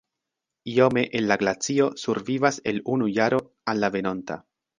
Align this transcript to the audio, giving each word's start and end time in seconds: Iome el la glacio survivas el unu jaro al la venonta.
Iome 0.75 1.03
el 1.19 1.27
la 1.31 1.37
glacio 1.41 1.89
survivas 2.05 2.59
el 2.71 2.81
unu 2.95 3.11
jaro 3.19 3.45
al 3.75 3.81
la 3.85 3.91
venonta. 3.99 4.41